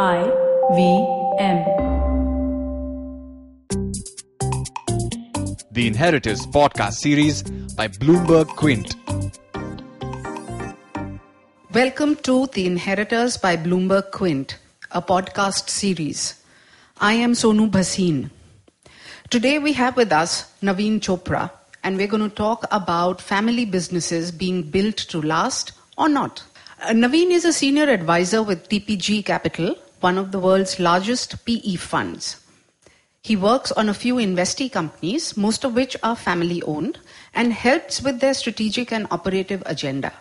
[0.00, 0.30] I
[0.74, 0.80] V
[1.40, 1.56] M.
[5.72, 7.42] The Inheritors podcast series
[7.74, 8.94] by Bloomberg Quint.
[11.72, 14.56] Welcome to The Inheritors by Bloomberg Quint,
[14.92, 16.44] a podcast series.
[17.00, 18.30] I am Sonu Bhasin.
[19.30, 21.50] Today we have with us Naveen Chopra,
[21.82, 26.44] and we're going to talk about family businesses being built to last or not.
[26.80, 31.76] Uh, Naveen is a senior advisor with TPG Capital, one of the world's largest PE
[31.76, 32.36] funds.
[33.22, 36.98] He works on a few investee companies, most of which are family owned,
[37.34, 40.12] and helps with their strategic and operative agenda.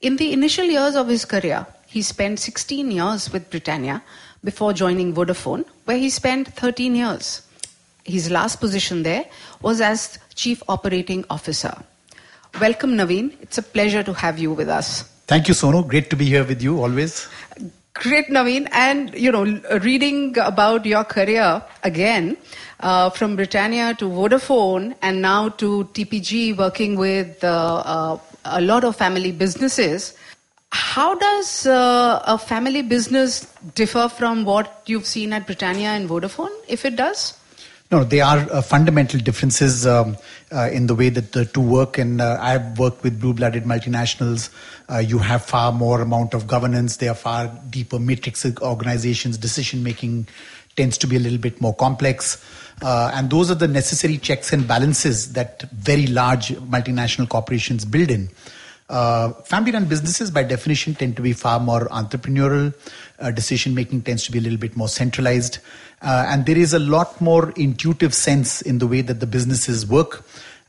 [0.00, 4.02] In the initial years of his career, he spent 16 years with Britannia
[4.42, 7.42] before joining Vodafone, where he spent 13 years.
[8.04, 9.24] His last position there
[9.62, 11.74] was as Chief Operating Officer.
[12.60, 13.32] Welcome, Naveen.
[13.40, 15.04] It's a pleasure to have you with us.
[15.26, 15.86] Thank you, Sonu.
[15.86, 17.26] Great to be here with you always.
[17.58, 17.64] Uh,
[17.94, 18.68] Great, Naveen.
[18.72, 19.44] And, you know,
[19.80, 22.36] reading about your career again,
[22.80, 28.84] uh, from Britannia to Vodafone and now to TPG, working with uh, uh, a lot
[28.84, 30.16] of family businesses.
[30.72, 36.50] How does uh, a family business differ from what you've seen at Britannia and Vodafone,
[36.66, 37.38] if it does?
[37.90, 40.16] No, there are uh, fundamental differences um,
[40.50, 41.98] uh, in the way that the two work.
[41.98, 44.50] And uh, I've worked with blue-blooded multinationals.
[44.88, 46.96] Uh, you have far more amount of governance.
[46.96, 49.36] They are far deeper matrix organizations.
[49.36, 50.28] Decision making
[50.76, 52.42] tends to be a little bit more complex.
[52.82, 58.10] Uh, and those are the necessary checks and balances that very large multinational corporations build
[58.10, 58.28] in.
[58.88, 62.74] Uh, family run businesses, by definition, tend to be far more entrepreneurial.
[63.18, 65.58] Uh, decision making tends to be a little bit more centralized.
[66.04, 69.86] Uh, and there is a lot more intuitive sense in the way that the businesses
[69.86, 70.22] work.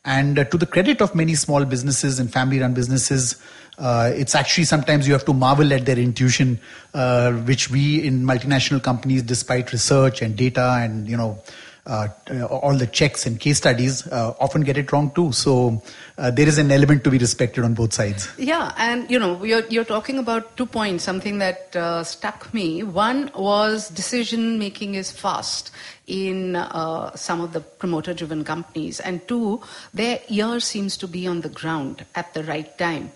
[0.05, 3.35] And uh, to the credit of many small businesses and family run businesses,
[3.77, 6.57] uh, it's actually sometimes you have to marvel at their intuition,
[6.93, 11.37] uh, which we in multinational companies, despite research and data and you know
[11.85, 15.31] all the checks and case studies, uh, often get it wrong too.
[15.31, 15.81] So
[16.17, 18.27] uh, there is an element to be respected on both sides.
[18.37, 22.81] Yeah, and you know, you're, you're talking about two points, something that uh, struck me.
[22.83, 25.71] One was decision making is fast
[26.07, 29.61] in uh, some of the promoter driven companies, and two,
[29.93, 33.11] their ear seems to be on the ground at the right time,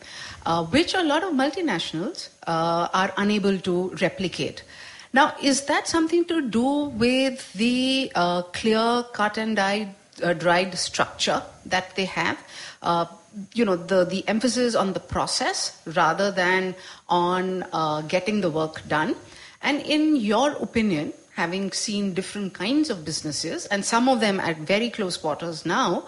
[0.46, 4.64] uh, which a lot of multinationals are unable to replicate.
[5.12, 10.78] Now, is that something to do with the uh, clear cut and dyed, uh, dried
[10.78, 12.38] structure that they have?
[12.82, 13.06] Uh,
[13.54, 16.76] you know, the, the emphasis on the process rather than
[17.08, 19.16] on uh, getting the work done.
[19.62, 24.58] And in your opinion, having seen different kinds of businesses and some of them at
[24.58, 26.06] very close quarters now,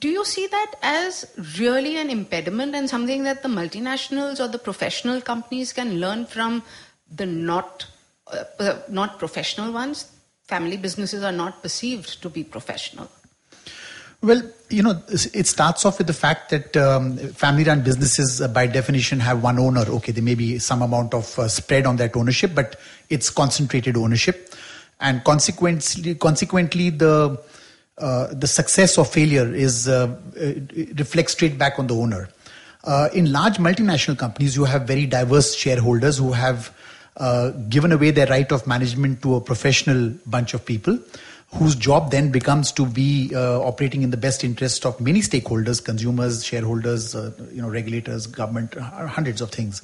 [0.00, 1.26] do you see that as
[1.60, 6.62] really an impediment and something that the multinationals or the professional companies can learn from
[7.14, 7.86] the not
[8.32, 10.10] uh, not professional ones.
[10.44, 13.08] Family businesses are not perceived to be professional.
[14.22, 18.48] Well, you know, it starts off with the fact that um, family run businesses, uh,
[18.48, 19.82] by definition, have one owner.
[19.82, 22.76] Okay, there may be some amount of uh, spread on that ownership, but
[23.10, 24.54] it's concentrated ownership.
[25.00, 27.38] And consequently, consequently the,
[27.98, 30.16] uh, the success or failure is uh,
[30.96, 32.28] reflects straight back on the owner.
[32.82, 36.72] Uh, in large multinational companies, you have very diverse shareholders who have
[37.16, 40.98] uh, given away their right of management to a professional bunch of people
[41.54, 45.82] whose job then becomes to be uh, operating in the best interest of many stakeholders
[45.82, 49.82] consumers shareholders uh, you know regulators government uh, hundreds of things.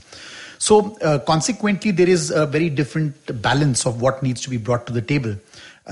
[0.59, 4.87] So uh, consequently there is a very different balance of what needs to be brought
[4.87, 5.37] to the table.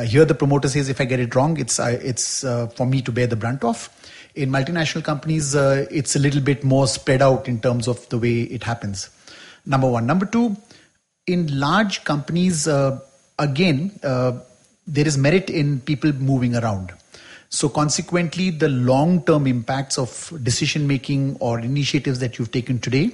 [0.06, 2.42] Here the promoter says if i get it wrong it's it's
[2.76, 3.88] for me to bear the brunt of.
[4.34, 8.42] In multinational companies it's a little bit more spread out in terms of the way
[8.42, 9.08] it happens.
[9.66, 10.06] Number one.
[10.06, 10.56] Number two
[11.26, 13.00] in large companies, uh,
[13.38, 14.38] again, uh,
[14.86, 16.92] there is merit in people moving around.
[17.48, 23.10] So, consequently, the long term impacts of decision making or initiatives that you've taken today,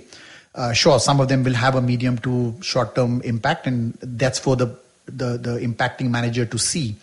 [0.55, 4.39] uh, sure, some of them will have a medium to short term impact, and that's
[4.39, 4.67] for the,
[5.07, 6.97] the, the impacting manager to see.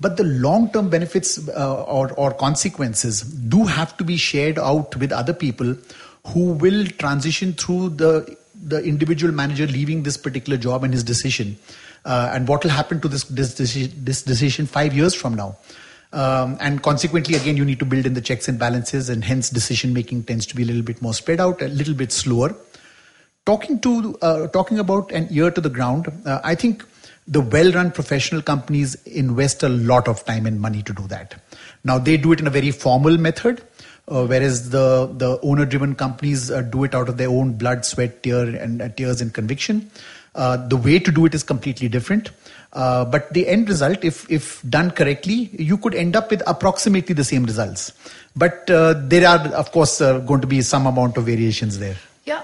[0.00, 4.96] But the long term benefits uh, or, or consequences do have to be shared out
[4.96, 5.76] with other people
[6.28, 11.56] who will transition through the the individual manager leaving this particular job and his decision,
[12.04, 15.56] uh, and what will happen to this this decision, this decision five years from now.
[16.12, 19.48] Um, and consequently, again, you need to build in the checks and balances, and hence
[19.50, 22.54] decision making tends to be a little bit more spread out, a little bit slower.
[23.46, 26.84] Talking to uh, talking about an ear to the ground, uh, I think
[27.26, 31.34] the well-run professional companies invest a lot of time and money to do that.
[31.84, 33.62] Now they do it in a very formal method,
[34.08, 37.84] uh, whereas the the owner driven companies uh, do it out of their own blood,
[37.84, 39.90] sweat, tear, and uh, tears and conviction.
[40.34, 42.30] Uh, the way to do it is completely different.
[42.72, 47.14] Uh, but the end result, if if done correctly, you could end up with approximately
[47.14, 47.92] the same results.
[48.34, 51.96] But there are, of course, going to be some amount of variations there.
[52.24, 52.42] Yeah,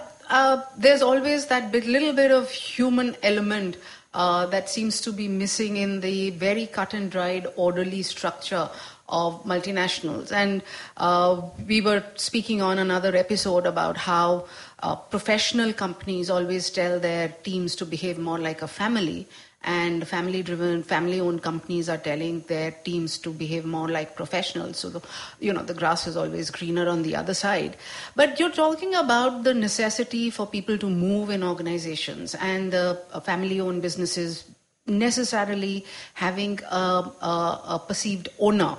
[0.77, 3.79] there's always that bit, little bit of human element
[4.15, 8.69] uh, that seems to be missing in the very cut and dried, orderly structure
[9.09, 10.33] of multinationals.
[10.33, 10.63] And
[10.97, 14.47] uh, we were speaking on another episode about how
[14.83, 19.27] uh, professional companies always tell their teams to behave more like a family.
[19.63, 24.79] And family driven family owned companies are telling their teams to behave more like professionals.
[24.79, 25.03] So the,
[25.41, 27.77] you know the grass is always greener on the other side.
[28.15, 32.37] But you're talking about the necessity for people to move in organizations.
[32.37, 34.45] And the uh, family owned businesses
[34.87, 35.85] necessarily
[36.15, 36.77] having a,
[37.21, 38.79] a, a perceived owner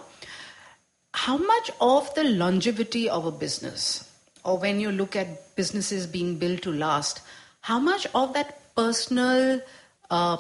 [1.26, 4.10] how much of the longevity of a business
[4.44, 7.22] or when you look at businesses being built to last
[7.62, 9.62] how much of that personal
[10.10, 10.38] uh,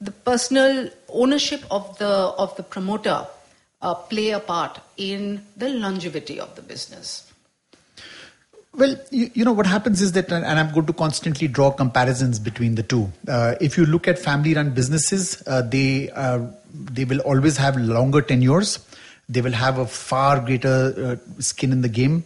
[0.00, 2.12] the personal ownership of the
[2.44, 3.26] of the promoter
[3.82, 7.28] uh, play a part in the longevity of the business?
[8.74, 12.38] Well, you, you, know what happens is that, and I'm going to constantly draw comparisons
[12.38, 13.12] between the two.
[13.28, 18.22] Uh, if you look at family-run businesses, uh, they uh, they will always have longer
[18.22, 18.78] tenures.
[19.32, 22.24] They will have a far greater uh, skin in the game.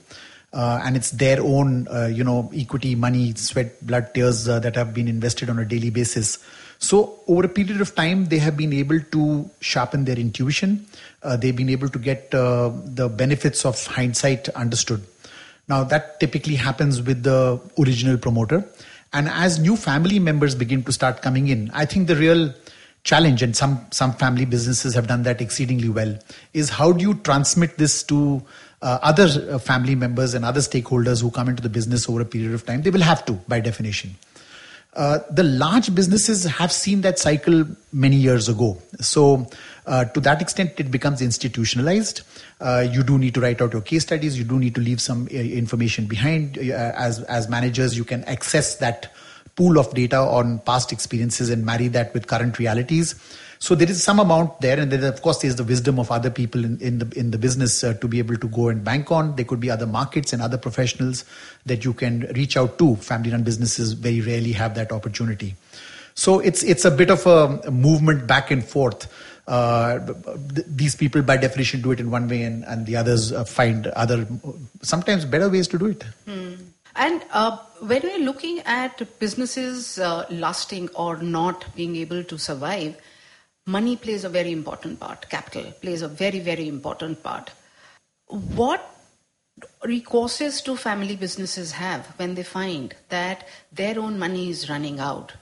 [0.53, 5.07] Uh, and it's their own, you know, equity, money, sweat, blood, tears that have been
[5.07, 6.39] invested on a daily basis.
[6.79, 10.87] So, over a period of time, they have been able to sharpen their intuition.
[11.23, 15.03] Uh, they've been able to get uh, the benefits of hindsight understood.
[15.69, 18.65] Now, that typically happens with the original promoter.
[19.13, 22.53] And as new family members begin to start coming in, I think the real
[23.07, 26.19] challenge, and some, some family businesses have done that exceedingly well,
[26.53, 28.43] is how do you transmit this to
[28.83, 32.25] uh, other uh, family members and other stakeholders who come into the business over a
[32.25, 32.83] period of time?
[32.83, 34.17] They will have to, by definition.
[34.95, 38.81] Uh, the large businesses have seen that cycle many years ago.
[38.99, 39.47] So,
[39.87, 42.23] uh, to that extent, it becomes institutionalized.
[42.61, 44.39] Uh, you do need to write out your case studies.
[44.39, 46.59] You do need to leave some uh, information behind.
[46.59, 49.13] Uh, as as managers, you can access that
[49.57, 53.15] pool of data on past experiences and marry that with current realities.
[53.59, 56.31] So there is some amount there, and then of course there's the wisdom of other
[56.31, 59.11] people in, in the in the business uh, to be able to go and bank
[59.11, 59.35] on.
[59.37, 61.25] There could be other markets and other professionals
[61.65, 62.97] that you can reach out to.
[62.97, 65.55] Family-run businesses very rarely have that opportunity.
[66.15, 69.09] So it's it's a bit of a movement back and forth.
[69.49, 70.01] Uh,
[70.67, 73.87] these people, by definition, do it in one way, and, and the others uh, find
[73.89, 74.27] other,
[74.83, 76.03] sometimes better ways to do it.
[76.27, 76.55] Hmm.
[76.97, 82.97] And uh, when we're looking at businesses uh, lasting or not being able to survive,
[83.67, 87.51] money plays a very important part, capital plays a very, very important part.
[88.29, 88.91] What
[89.85, 95.35] recourses do family businesses have when they find that their own money is running out?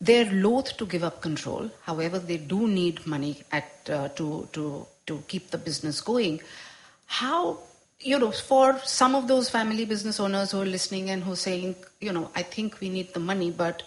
[0.00, 1.70] They're loath to give up control.
[1.82, 6.40] However, they do need money at, uh, to, to, to keep the business going.
[7.06, 7.58] How,
[8.00, 11.36] you know, for some of those family business owners who are listening and who are
[11.36, 13.82] saying, you know, I think we need the money, but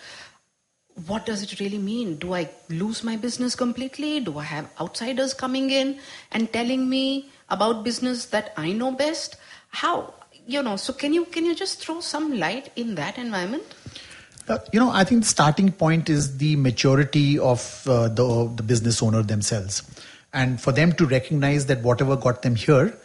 [1.07, 2.17] what does it really mean?
[2.17, 4.19] Do I lose my business completely?
[4.19, 5.99] Do I have outsiders coming in
[6.31, 9.37] and telling me about business that I know best?
[9.69, 10.13] How
[10.45, 10.75] you know?
[10.75, 13.63] So can you can you just throw some light in that environment?
[14.47, 18.63] Uh, you know, I think the starting point is the maturity of uh, the the
[18.63, 19.83] business owner themselves,
[20.33, 22.97] and for them to recognize that whatever got them here,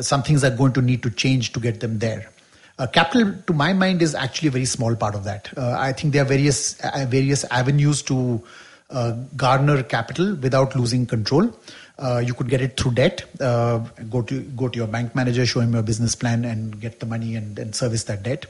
[0.00, 2.30] some things are going to need to change to get them there.
[2.78, 5.48] Uh, capital, to my mind, is actually a very small part of that.
[5.56, 8.42] Uh, I think there are various uh, various avenues to
[8.90, 11.56] uh, garner capital without losing control.
[11.96, 13.24] Uh, you could get it through debt.
[13.40, 13.78] Uh,
[14.10, 17.06] go to go to your bank manager, show him your business plan, and get the
[17.06, 18.46] money and, and service that debt.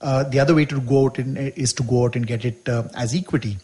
[0.00, 2.66] the other way to go out in, is to go out and get it
[2.96, 3.58] as equity.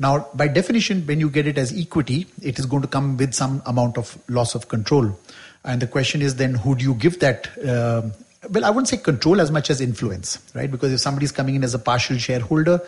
[0.00, 3.32] Now, by definition, when you get it as equity, it is going to come with
[3.32, 5.16] some amount of loss of control.
[5.64, 7.48] And the question is then, who do you give that
[8.50, 10.70] well, I wouldn't say control as much as influence, right?
[10.70, 12.80] Because if somebody's coming in as a partial shareholder,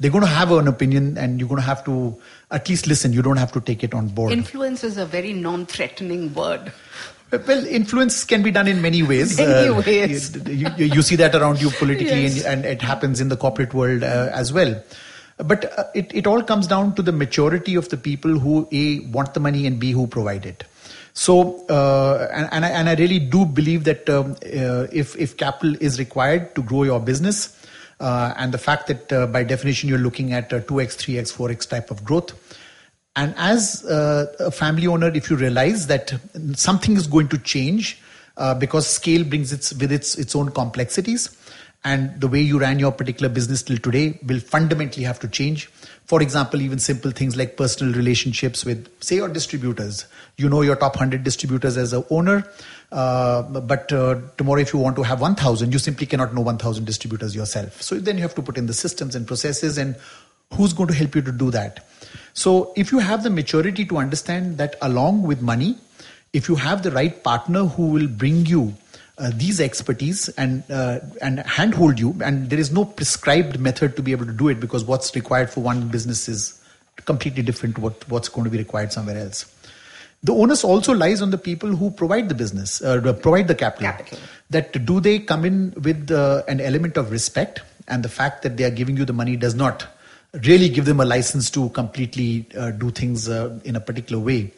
[0.00, 2.18] they're going to have an opinion and you're going to have to
[2.50, 3.12] at least listen.
[3.12, 4.32] You don't have to take it on board.
[4.32, 6.72] Influence is a very non threatening word.
[7.30, 9.38] Well, influence can be done in many ways.
[9.40, 10.36] Many uh, ways.
[10.36, 12.44] You, you, you, see that around you politically, yes.
[12.44, 14.82] and, and, it happens in the corporate world uh, as well.
[15.38, 19.00] But uh, it, it all comes down to the maturity of the people who A,
[19.06, 20.64] want the money, and B, who provide it.
[21.14, 25.36] So, uh, and, and I, and, I, really do believe that um, uh, if, if
[25.36, 27.58] capital is required to grow your business,
[28.00, 31.68] uh, and the fact that uh, by definition you're looking at a 2x, 3x, 4x
[31.68, 32.32] type of growth,
[33.14, 36.14] and as uh, a family owner, if you realize that
[36.54, 38.00] something is going to change
[38.38, 41.36] uh, because scale brings its with its its own complexities,
[41.84, 45.70] and the way you ran your particular business till today will fundamentally have to change.
[46.06, 50.06] For example, even simple things like personal relationships with, say, your distributors.
[50.36, 52.44] You know your top 100 distributors as a owner,
[52.90, 56.84] uh, but uh, tomorrow, if you want to have 1,000, you simply cannot know 1,000
[56.84, 57.80] distributors yourself.
[57.80, 59.96] So then you have to put in the systems and processes, and
[60.54, 61.86] who's going to help you to do that?
[62.34, 65.78] So if you have the maturity to understand that along with money,
[66.32, 68.74] if you have the right partner who will bring you
[69.18, 74.02] uh, these expertise and uh, and handhold you and there is no prescribed method to
[74.02, 76.60] be able to do it because what's required for one business is
[77.04, 79.54] completely different to what, what's going to be required somewhere else
[80.22, 83.90] the onus also lies on the people who provide the business uh, provide the capital.
[83.90, 84.18] Capital.
[84.50, 88.56] that do they come in with uh, an element of respect and the fact that
[88.56, 89.86] they are giving you the money does not
[90.44, 94.50] really give them a license to completely uh, do things uh, in a particular way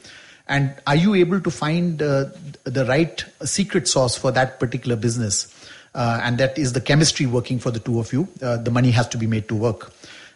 [0.47, 2.27] and are you able to find uh,
[2.65, 5.53] the right secret sauce for that particular business?
[5.95, 8.27] Uh, and that is the chemistry working for the two of you.
[8.43, 9.93] Uh, the money has to be made to work.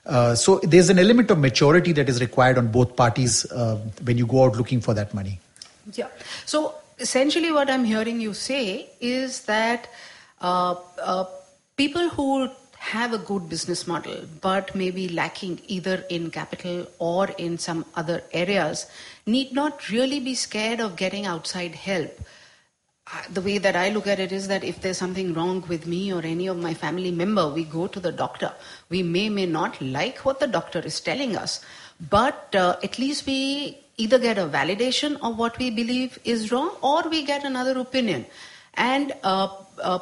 [0.06, 4.16] Uh, so there's an element of maturity that is required on both parties uh, when
[4.16, 5.38] you go out looking for that money.
[5.92, 6.06] Yeah.
[6.46, 9.88] So essentially, what I'm hearing you say is that
[10.40, 11.24] uh, uh,
[11.76, 17.58] people who have a good business model but maybe lacking either in capital or in
[17.58, 18.86] some other areas
[19.34, 22.20] need not really be scared of getting outside help.
[23.12, 25.86] Uh, The way that I look at it is that if there's something wrong with
[25.86, 28.52] me or any of my family member, we go to the doctor.
[28.88, 31.60] We may may not like what the doctor is telling us,
[32.16, 33.38] but uh, at least we
[33.96, 38.26] either get a validation of what we believe is wrong or we get another opinion.
[38.74, 39.48] And uh,
[39.82, 39.98] uh,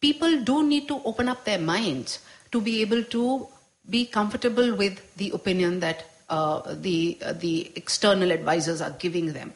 [0.00, 2.20] people do need to open up their minds
[2.52, 3.48] to be able to
[3.88, 9.52] be comfortable with the opinion that the uh, the external advisors are giving them.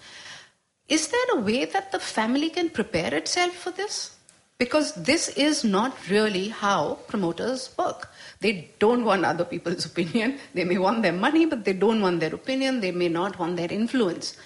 [0.89, 4.17] Is there a way that the family can prepare itself for this?
[4.59, 8.11] Because this is not really how promoters work.
[8.41, 10.39] They don't want other people's opinion.
[10.53, 12.81] They may want their money, but they don't want their opinion.
[12.81, 14.37] They may not want their influence.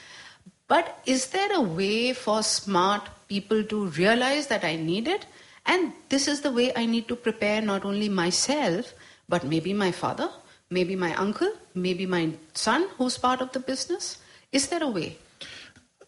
[0.69, 5.27] But is there a way for smart people to realize that I need it?
[5.67, 8.95] And this is the way I need to prepare not only myself,
[9.29, 10.31] but maybe my father,
[10.71, 14.19] maybe my uncle, maybe my son who's part of the business?
[14.53, 15.17] Is there a way?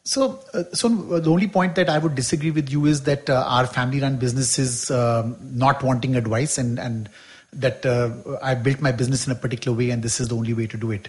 [0.03, 3.45] So, uh, so the only point that I would disagree with you is that uh,
[3.47, 7.09] our family-run business is um, not wanting advice, and and
[7.53, 8.11] that uh,
[8.43, 10.77] I built my business in a particular way, and this is the only way to
[10.77, 11.09] do it.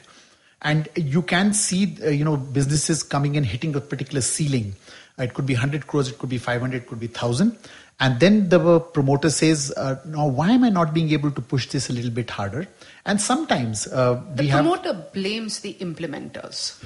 [0.62, 4.76] And you can see, uh, you know, businesses coming and hitting a particular ceiling.
[5.18, 7.58] It could be 100 crores, it could be 500, it could be 1,000.
[8.02, 11.68] And then the promoter says, uh, "Now, why am I not being able to push
[11.70, 12.68] this a little bit harder?"
[13.06, 14.66] And sometimes uh, The we have.
[14.66, 16.84] promoter blames the implementers.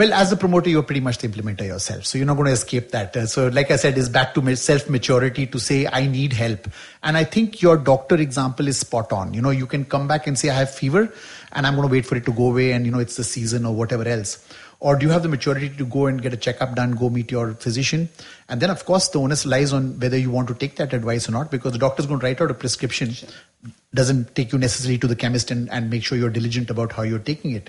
[0.00, 2.06] Well, as a promoter, you're pretty much the implementer yourself.
[2.06, 3.14] So you're not going to escape that.
[3.14, 6.68] Uh, so, like I said, it's back to self maturity to say, I need help.
[7.02, 9.34] And I think your doctor example is spot on.
[9.34, 11.12] You know, you can come back and say, I have fever
[11.52, 13.24] and I'm going to wait for it to go away and, you know, it's the
[13.24, 14.38] season or whatever else.
[14.80, 17.30] Or do you have the maturity to go and get a checkup done, go meet
[17.30, 18.08] your physician?
[18.48, 21.28] And then, of course, the onus lies on whether you want to take that advice
[21.28, 23.12] or not because the doctor's going to write out a prescription.
[23.92, 27.02] Doesn't take you necessarily to the chemist and, and make sure you're diligent about how
[27.02, 27.68] you're taking it.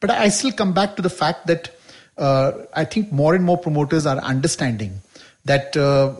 [0.00, 1.70] But I still come back to the fact that
[2.18, 5.00] uh, I think more and more promoters are understanding
[5.44, 6.14] that uh,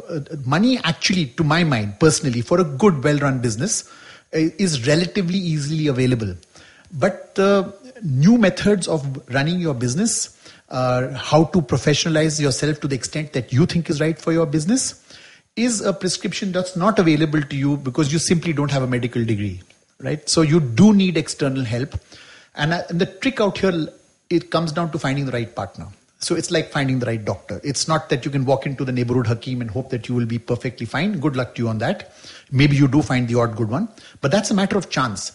[0.46, 3.88] money actually, to my mind personally, for a good, well run business
[4.32, 6.36] uh, is relatively easily available.
[6.92, 10.36] But the new methods of running your business,
[10.68, 14.46] uh, how to professionalize yourself to the extent that you think is right for your
[14.46, 15.02] business,
[15.56, 19.24] is a prescription that's not available to you because you simply don't have a medical
[19.24, 19.60] degree,
[20.00, 20.28] right?
[20.28, 21.94] So you do need external help.
[22.54, 23.88] And, uh, and the trick out here,
[24.28, 25.88] it comes down to finding the right partner.
[26.22, 27.60] So it's like finding the right doctor.
[27.64, 30.26] It's not that you can walk into the neighborhood Hakim and hope that you will
[30.26, 31.18] be perfectly fine.
[31.18, 32.12] Good luck to you on that.
[32.52, 33.88] Maybe you do find the odd good one,
[34.20, 35.32] but that's a matter of chance.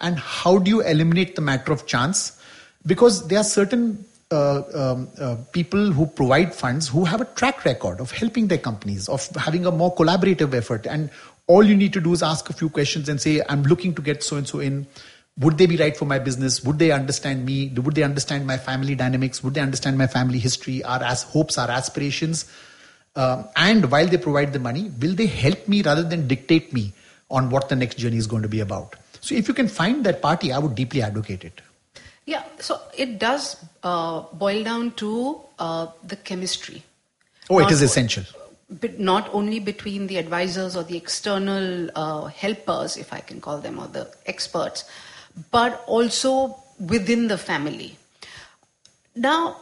[0.00, 2.40] And how do you eliminate the matter of chance?
[2.86, 7.64] Because there are certain uh, um, uh, people who provide funds who have a track
[7.64, 10.86] record of helping their companies, of having a more collaborative effort.
[10.86, 11.10] And
[11.46, 14.02] all you need to do is ask a few questions and say, I'm looking to
[14.02, 14.86] get so and so in.
[15.38, 16.64] Would they be right for my business?
[16.64, 17.68] Would they understand me?
[17.68, 19.44] Would they understand my family dynamics?
[19.44, 22.50] Would they understand my family history, our as hopes, our aspirations?
[23.14, 26.94] Um, and while they provide the money, will they help me rather than dictate me
[27.30, 28.96] on what the next journey is going to be about?
[29.26, 31.60] So if you can find that party, I would deeply advocate it.
[32.26, 36.84] Yeah, so it does uh, boil down to uh, the chemistry.
[37.50, 38.22] Oh, it Not is essential.
[38.70, 43.58] But not only between the advisors or the external uh, helpers, if I can call
[43.58, 44.84] them, or the experts,
[45.50, 47.98] but also within the family.
[49.16, 49.56] Now,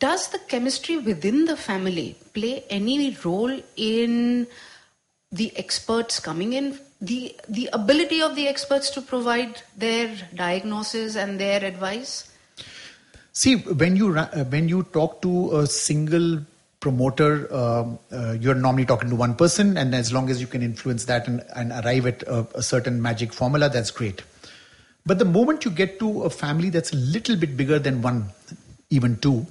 [0.00, 4.46] does the chemistry within the family play any role in
[5.32, 11.38] the experts coming in the the ability of the experts to provide their diagnosis and
[11.38, 12.32] their advice.
[13.32, 16.40] See, when you uh, when you talk to a single
[16.80, 20.62] promoter, um, uh, you're normally talking to one person, and as long as you can
[20.62, 24.22] influence that and, and arrive at a, a certain magic formula, that's great.
[25.04, 28.30] But the moment you get to a family that's a little bit bigger than one,
[28.90, 29.46] even two,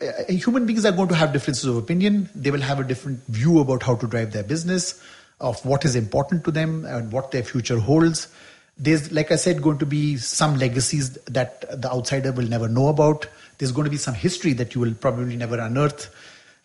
[0.00, 2.28] uh, human beings are going to have differences of opinion.
[2.34, 5.02] They will have a different view about how to drive their business,
[5.40, 8.28] of what is important to them, and what their future holds.
[8.76, 12.88] There's, like I said, going to be some legacies that the outsider will never know
[12.88, 13.26] about.
[13.58, 16.14] There's going to be some history that you will probably never unearth.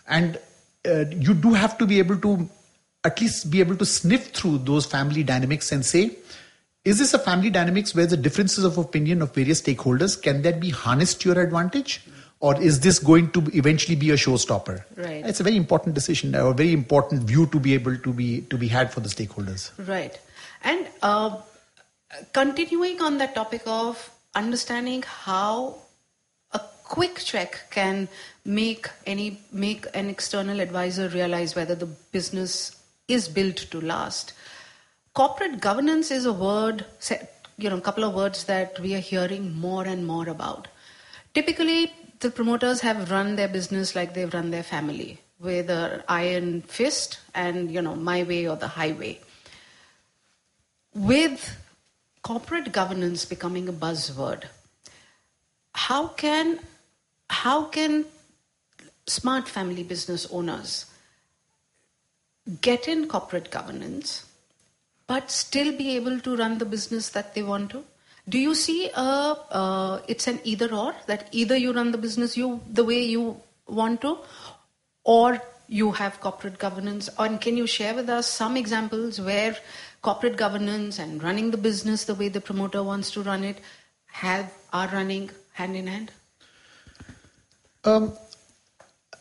[0.07, 0.37] And
[0.87, 2.49] uh, you do have to be able to
[3.03, 6.17] at least be able to sniff through those family dynamics and say,
[6.85, 10.59] is this a family dynamics where the differences of opinion of various stakeholders can that
[10.59, 12.01] be harnessed to your advantage?
[12.45, 14.83] Or is this going to eventually be a showstopper?
[14.95, 15.25] Right.
[15.25, 18.41] It's a very important decision, or a very important view to be able to be
[18.51, 19.71] to be had for the stakeholders.
[19.87, 20.19] Right.
[20.63, 21.37] And uh,
[22.33, 25.55] continuing on that topic of understanding how
[26.51, 28.07] a quick check can
[28.59, 29.27] make any
[29.65, 32.61] make an external advisor realize whether the business
[33.07, 34.33] is built to last.
[35.15, 36.85] Corporate governance is a word,
[37.57, 40.67] you know, a couple of words that we are hearing more and more about.
[41.33, 46.61] Typically, the promoters have run their business like they've run their family with an iron
[46.61, 49.19] fist and, you know, my way or the highway.
[50.93, 51.57] With
[52.21, 54.45] corporate governance becoming a buzzword,
[55.73, 56.59] how can
[57.29, 58.05] how can
[59.07, 60.85] smart family business owners
[62.61, 64.25] get in corporate governance
[65.07, 67.83] but still be able to run the business that they want to?
[68.27, 72.35] Do you see a uh, it's an either or that either you run the business
[72.35, 74.17] you the way you want to,
[75.03, 77.09] or you have corporate governance?
[77.19, 79.55] And can you share with us some examples where
[80.01, 83.59] corporate governance and running the business the way the promoter wants to run it
[84.07, 86.11] have are running hand in hand?
[87.83, 88.13] Um,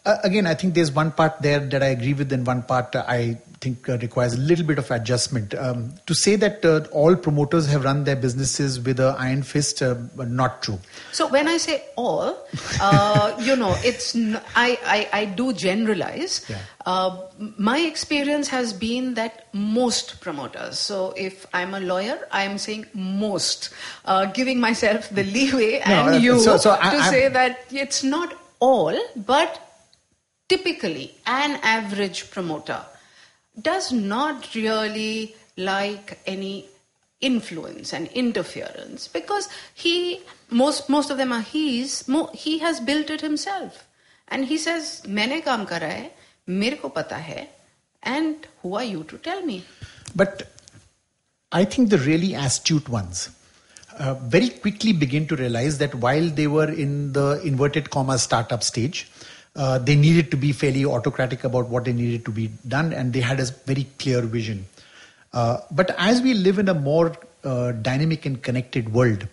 [0.04, 3.38] again, I think there's one part there that I agree with, and one part I
[3.64, 5.54] think uh, requires a little bit of adjustment.
[5.66, 9.82] Um, to say that uh, all promoters have run their businesses with an iron fist,
[9.82, 10.78] uh, not true.
[11.12, 12.36] So when I say all,
[12.80, 16.44] uh, you know, it's n- I, I, I do generalize.
[16.48, 16.58] Yeah.
[16.86, 17.16] Uh,
[17.58, 20.78] my experience has been that most promoters.
[20.78, 23.70] So if I'm a lawyer, I'm saying most,
[24.04, 27.60] uh, giving myself the leeway and uh, you so- so I- to I'm- say that
[27.72, 29.60] it's not all, but
[30.48, 32.80] typically an average promoter
[33.60, 36.66] does not really like any
[37.20, 43.20] influence and interference because he most most of them are he's he has built it
[43.20, 43.86] himself.
[44.28, 46.10] And he says maine kaam kara hai
[46.46, 47.48] mere ko pata hai
[48.02, 49.64] and who are you to tell me?
[50.14, 50.50] But
[51.52, 53.30] i think the really astute ones
[53.98, 58.62] uh, very quickly begin to realize that while they were in the inverted comma startup
[58.62, 59.08] stage
[59.56, 63.12] uh, they needed to be fairly autocratic about what they needed to be done, and
[63.12, 64.66] they had a very clear vision.
[65.32, 69.26] Uh, but as we live in a more uh, dynamic and connected world,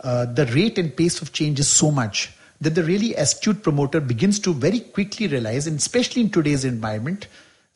[0.00, 4.00] uh, the rate and pace of change is so much that the really astute promoter
[4.00, 7.26] begins to very quickly realize, and especially in today's environment,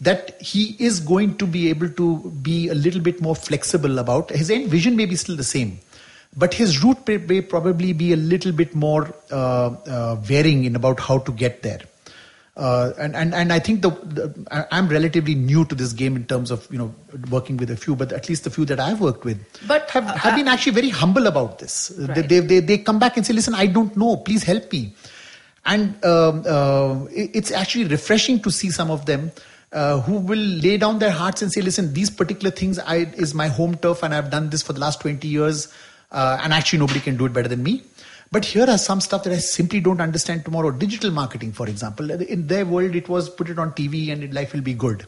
[0.01, 4.31] that he is going to be able to be a little bit more flexible about
[4.31, 5.79] his end vision may be still the same
[6.37, 10.77] but his route may, may probably be a little bit more uh, uh, varying in
[10.77, 11.81] about how to get there
[12.55, 16.27] uh, and, and and I think the, the I'm relatively new to this game in
[16.27, 16.95] terms of you know
[17.31, 20.07] working with a few, but at least the few that I've worked with But, have,
[20.07, 21.89] uh, have been actually very humble about this.
[21.89, 22.29] They, Right.
[22.29, 24.19] they, they they come back and say, "Listen, I don't know.
[24.19, 24.95] Please help me."
[25.65, 29.33] And um, uh, it's actually refreshing to see some of them
[29.73, 33.33] uh, who will lay down their hearts and say, "Listen, these particular things I, is
[33.33, 35.73] my home turf, and I've done this for the last 20 years,
[36.13, 37.83] uh, and actually nobody can do it better than me."
[38.31, 40.71] But here are some stuff that I simply don't understand tomorrow.
[40.71, 44.55] Digital marketing, for example, in their world, it was put it on TV and life
[44.55, 45.07] will be good.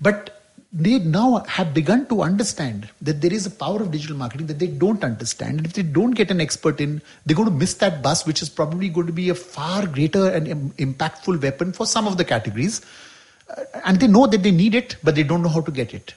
[0.00, 0.40] But
[0.72, 4.60] they now have begun to understand that there is a power of digital marketing that
[4.60, 5.58] they don't understand.
[5.58, 8.40] And if they don't get an expert in, they're going to miss that bus, which
[8.40, 12.24] is probably going to be a far greater and impactful weapon for some of the
[12.24, 12.80] categories.
[13.50, 15.92] Uh, and they know that they need it, but they don't know how to get
[15.92, 16.14] it.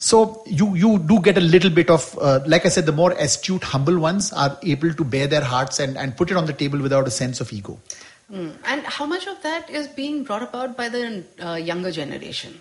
[0.00, 3.12] So you you do get a little bit of, uh, like I said, the more
[3.12, 6.54] astute, humble ones are able to bear their hearts and, and put it on the
[6.54, 7.78] table without a sense of ego.
[8.32, 8.56] Mm.
[8.64, 12.60] and how much of that is being brought about by the uh, younger generation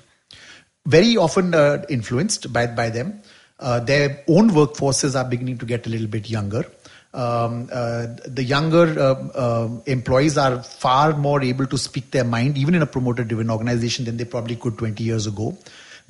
[0.86, 3.22] very often uh, influenced by, by them.
[3.60, 6.66] Uh, their own workforces are beginning to get a little bit younger.
[7.14, 12.58] Um, uh, the younger uh, uh, employees are far more able to speak their mind,
[12.58, 15.58] even in a promoter driven organization, than they probably could 20 years ago.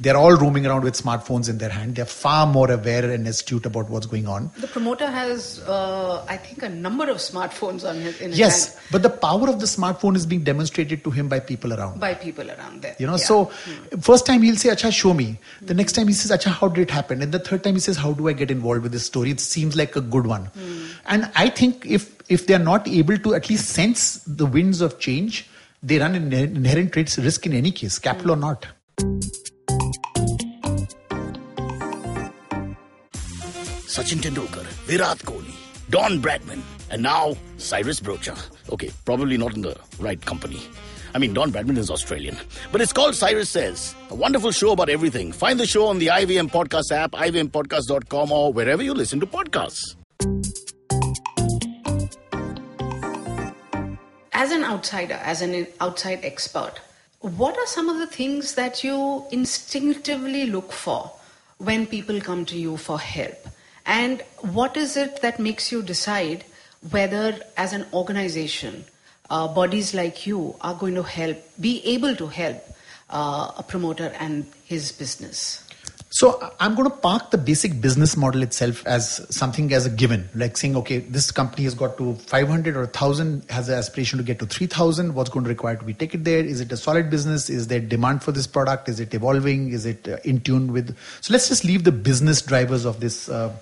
[0.01, 1.95] They're all roaming around with smartphones in their hand.
[1.95, 4.49] They're far more aware and astute about what's going on.
[4.57, 8.75] The promoter has, uh, I think, a number of smartphones on his, in his Yes,
[8.75, 11.99] hand but the power of the smartphone is being demonstrated to him by people around.
[11.99, 12.95] by people around there.
[12.97, 13.25] You know, Yeah.
[13.31, 13.99] so hmm.
[13.99, 15.38] first time he'll say, Acha, show me.
[15.59, 15.65] Hmm.
[15.65, 17.21] The next time he says, Acha, how did it happen?
[17.21, 19.31] And the third time he says, How do I get involved with this story?
[19.31, 20.45] It seems like a good one.
[20.45, 20.85] Hmm.
[21.07, 24.99] And I think if if they're not able to at least sense the winds of
[24.99, 25.49] change,
[25.83, 28.65] they run an inherent risk risk in any case, capital or not.
[33.88, 35.53] Sachin Tendulkar, Virat Kohli,
[35.89, 38.38] Don Bradman, and now Cyrus Broacha.
[38.71, 40.62] Okay, probably not in the right company.
[41.13, 42.38] I mean, Don Bradman is Australian.
[42.71, 45.32] But it's called Cyrus Says, a wonderful show about everything.
[45.32, 49.95] Find the show on the IVM Podcast app, ivmpodcast.com, or wherever you listen to podcasts.
[54.39, 56.71] as an outsider, as an outside expert,
[57.21, 61.12] what are some of the things that you instinctively look for
[61.58, 63.47] when people come to you for help?
[63.86, 66.45] And what is it that makes you decide
[66.91, 68.86] whether, as an organization,
[69.29, 72.63] uh, bodies like you are going to help, be able to help
[73.10, 75.68] uh, a promoter and his business?
[76.11, 80.27] So I'm going to park the basic business model itself as something as a given,
[80.33, 84.23] like saying, okay, this company has got to 500 or 1,000, has an aspiration to
[84.23, 85.13] get to 3,000.
[85.13, 86.43] What's going to require to be take it there?
[86.43, 87.47] Is it a solid business?
[87.47, 88.89] Is there demand for this product?
[88.89, 89.71] Is it evolving?
[89.71, 90.97] Is it uh, in tune with?
[91.21, 93.55] So let's just leave the business drivers of this uh,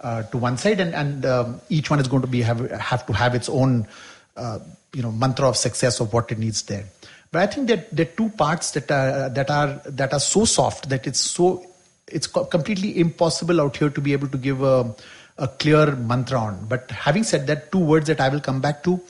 [0.00, 3.04] uh, to one side, and and um, each one is going to be have have
[3.06, 3.88] to have its own,
[4.36, 4.60] uh,
[4.92, 6.84] you know, mantra of success of what it needs there.
[7.32, 10.44] But I think that there are two parts that are that are that are so
[10.44, 11.67] soft that it's so
[12.12, 14.94] it's completely impossible out here to be able to give a,
[15.38, 16.66] a clear mantra on.
[16.68, 19.00] But having said that, two words that I will come back to.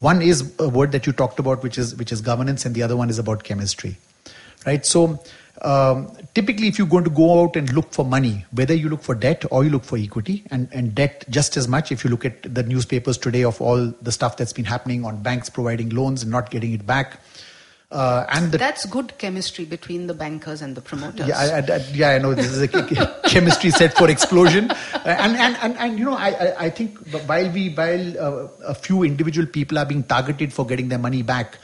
[0.00, 2.82] One is a word that you talked about, which is which is governance, and the
[2.82, 3.96] other one is about chemistry,
[4.66, 4.84] right?
[4.84, 5.22] So
[5.62, 9.02] um, typically, if you're going to go out and look for money, whether you look
[9.02, 12.10] for debt or you look for equity, and, and debt just as much, if you
[12.10, 15.88] look at the newspapers today of all the stuff that's been happening on banks providing
[15.88, 17.20] loans and not getting it back,
[17.92, 21.28] uh, and the That's good chemistry between the bankers and the promoters.
[21.28, 22.68] yeah, I, I, yeah, I know this is a
[23.28, 26.98] chemistry set for explosion, Uh, and and and, and you know, I, I I think
[27.26, 31.22] while we while uh, a few individual people are being targeted for getting their money
[31.22, 31.58] back,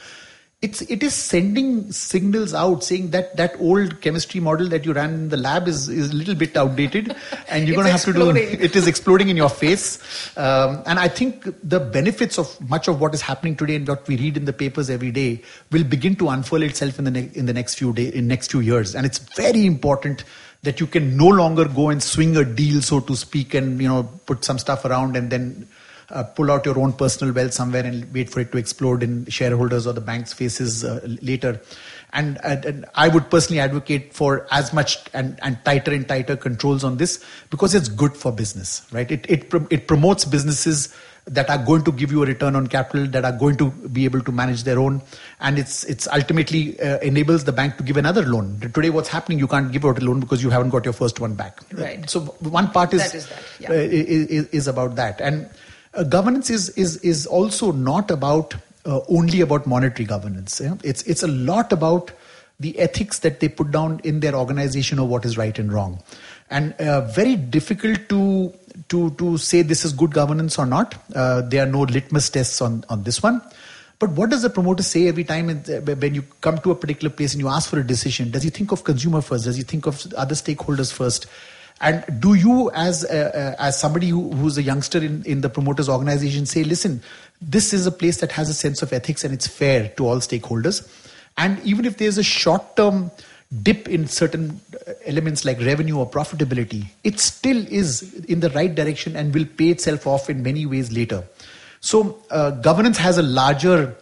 [0.63, 5.13] it's it is sending signals out saying that that old chemistry model that you ran
[5.13, 7.13] in the lab is is a little bit outdated,
[7.49, 8.61] and you're going to have to do exploding.
[8.61, 9.99] it is exploding in your face.
[10.37, 14.07] Um, and I think the benefits of much of what is happening today and what
[14.07, 17.31] we read in the papers every day will begin to unfurl itself in the ne-
[17.33, 18.95] in the next few day in next few years.
[18.95, 20.23] And it's very important
[20.61, 23.89] that you can no longer go and swing a deal, so to speak, and you
[23.89, 25.67] know put some stuff around and then.
[26.13, 29.25] Uh, pull out your own personal wealth somewhere and wait for it to explode in
[29.37, 31.59] shareholders or the bank's faces uh, later.
[32.19, 36.35] And, and, and I would personally advocate for as much and, and tighter and tighter
[36.37, 39.09] controls on this because it's good for business, right?
[39.09, 40.93] It, it, it promotes businesses
[41.25, 44.05] that are going to give you a return on capital, that are going to be
[44.05, 45.01] able to manage their own,
[45.39, 48.59] and it's it's ultimately uh, enables the bank to give another loan.
[48.59, 49.39] Today, what's happening?
[49.39, 51.61] You can't give out a loan because you haven't got your first one back.
[51.71, 52.09] Right.
[52.09, 52.19] So
[52.57, 53.69] one part is That is that, yeah.
[53.69, 55.49] uh, is, is- is about that, and
[55.93, 60.61] uh, governance is is is also not about uh, only about monetary governance.
[60.63, 60.75] yeah.
[60.83, 62.11] It's it's a lot about
[62.59, 66.01] the ethics that they put down in their organization of what is right and wrong,
[66.49, 68.53] and uh, very difficult to
[68.89, 70.95] to to say this is good governance or not.
[71.15, 73.41] Uh, there are no litmus tests on on this one.
[73.99, 77.33] But what does the promoter say every time when you come to a particular place
[77.33, 78.31] and you ask for a decision?
[78.31, 79.45] Does he think of consumer first?
[79.45, 81.27] Does he think of other stakeholders first?
[81.81, 85.49] And do you, as uh, uh, as somebody who, who's a youngster in, in the
[85.49, 87.01] promoters organization, say, listen,
[87.41, 90.17] this is a place that has a sense of ethics and it's fair to all
[90.17, 90.87] stakeholders.
[91.37, 93.11] And even if there's a short term
[93.61, 98.73] dip in certain uh, elements like revenue or profitability, it still is in the right
[98.73, 101.23] direction and will pay itself off in many ways later.
[101.81, 103.95] So uh, governance has a larger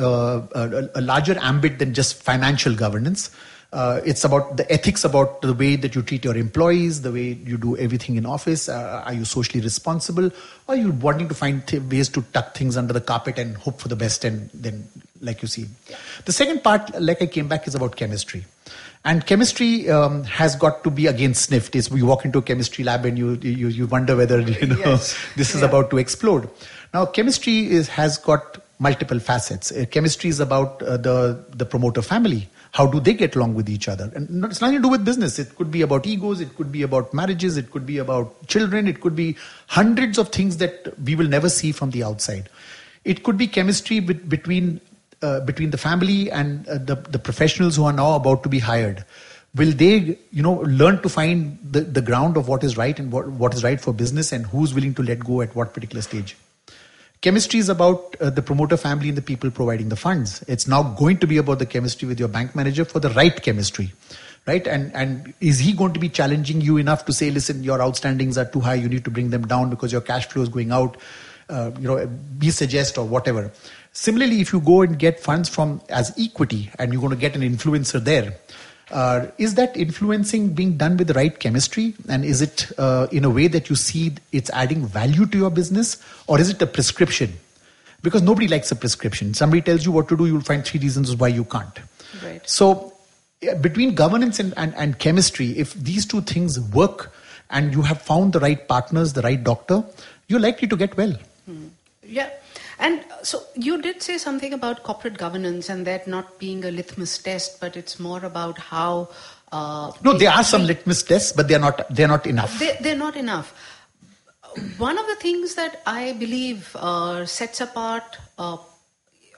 [0.00, 3.30] uh, a, a larger ambit than just financial governance.
[3.72, 7.34] Uh, it's about the ethics about the way that you treat your employees, the way
[7.44, 8.68] you do everything in office.
[8.68, 10.26] Uh, are you socially responsible?
[10.26, 13.56] Or are you wanting to find th- ways to tuck things under the carpet and
[13.56, 14.88] hope for the best and then,
[15.20, 15.66] like you see?
[16.24, 18.44] The second part, like I came back, is about chemistry.
[19.04, 21.76] And chemistry um, has got to be again sniffed.
[21.76, 24.76] Is we walk into a chemistry lab and you you, you wonder whether you know
[24.78, 25.16] Yes.
[25.36, 25.68] this is Yeah.
[25.68, 26.50] about to explode.
[26.92, 29.70] Now, chemistry is, has got multiple facets.
[29.72, 32.48] Uh, chemistry is about uh, the the promoter family.
[32.72, 34.10] How do they get along with each other?
[34.14, 35.38] And it's nothing to do with business.
[35.38, 36.40] It could be about egos.
[36.40, 37.56] It could be about marriages.
[37.56, 38.86] It could be about children.
[38.86, 42.48] It could be hundreds of things that we will never see from the outside.
[43.04, 44.80] It could be chemistry bet- between
[45.22, 48.58] uh, between the family and uh, the, the professionals who are now about to be
[48.58, 49.04] hired.
[49.54, 53.10] will they you know learn to find the, the ground of what is right and
[53.12, 56.02] what, what is right for business and who's willing to let go at what particular
[56.02, 56.36] stage
[57.20, 60.42] chemistry is about uh, the promoter family and the people providing the funds.
[60.48, 63.40] It's now going to be about the chemistry with your bank manager for the right
[63.42, 63.92] chemistry
[64.46, 64.66] right?
[64.66, 68.36] And and is he going to be challenging you enough to say listen your outstandings
[68.36, 68.74] are too high.
[68.74, 70.96] You need to bring them down because your cash flow is going out
[71.48, 72.06] uh, you know
[72.38, 73.52] be suggest or whatever.
[73.92, 77.34] Similarly if you go and get funds from as equity and you're going to get
[77.36, 78.34] an influencer there
[78.90, 81.94] uh, is that influencing being done with the right chemistry?
[82.08, 85.50] And is it uh, in a way that you see it's adding value to your
[85.50, 86.02] business?
[86.26, 87.32] Or is it a prescription?
[88.02, 89.34] Because nobody likes a prescription.
[89.34, 91.78] Somebody tells you what to do you'll find three reasons why you can't.
[92.24, 92.48] Right.
[92.48, 92.92] so
[93.60, 97.12] between governance and, and, and chemistry if these two things work
[97.50, 99.84] and you have found the right partners the right doctor
[100.28, 101.14] you're likely to get well.
[102.02, 102.30] Yeah.
[102.80, 106.70] And uh, so you did say something about corporate governance and that not being a
[106.70, 109.10] litmus test, but it's more about how.
[109.52, 112.96] Uh, no there are some litmus tests but they're not they're not enough They, they're
[112.96, 113.52] not enough.
[114.78, 118.58] One of the things that I believe uh, sets apart uh,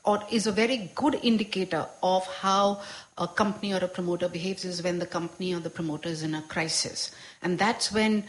[0.04, 2.82] or is a very good indicator of how
[3.16, 6.34] a company or a promoter behaves is when the company or the promoter is in
[6.34, 7.10] a crisis.
[7.42, 8.24] And that's when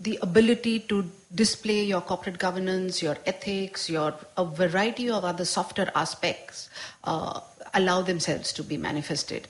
[0.00, 5.90] the ability to display your corporate governance, your ethics, your a variety of other softer
[5.94, 6.70] aspects
[7.04, 7.40] uh,
[7.74, 9.46] allow themselves to be manifested.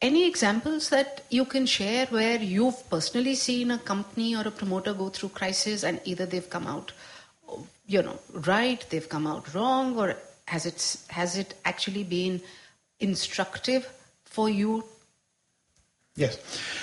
[0.00, 4.94] Any examples that you can share where you've personally seen a company or a promoter
[4.94, 6.92] go through crisis and either they've come out,
[7.86, 12.40] you know, right, they've come out wrong, or has it has it actually been
[13.00, 13.90] instructive
[14.24, 14.84] for you?
[16.20, 16.38] Yes.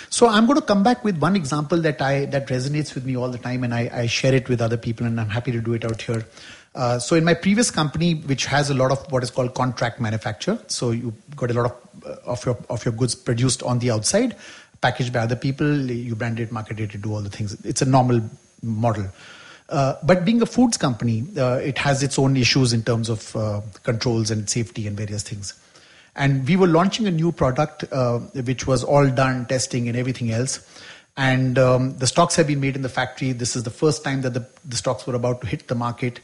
[0.09, 3.15] So I'm going to come back with one example that I that resonates with me
[3.15, 5.61] all the time, and I, I share it with other people, and I'm happy to
[5.61, 6.25] do it out here.
[6.73, 10.01] Uh, so in my previous company, which has a lot of what is called contract
[10.01, 13.79] manufacture, so you got a lot of uh, of your of your goods produced on
[13.79, 14.35] the outside,
[14.81, 17.53] packaged by other people, you brand it, market it, do all the things.
[17.65, 18.21] It's a normal
[18.63, 19.05] model.
[19.69, 23.35] Uh, but being a foods company, uh, it has its own issues in terms of
[23.35, 25.53] uh, controls and safety and various things.
[26.17, 30.31] And we were launching a new product, uh, which was all done, testing and everything
[30.31, 30.67] else.
[31.15, 33.31] And um, the stocks have been made in the factory.
[33.31, 36.19] This is the first time that the, the stocks were about to hit the market.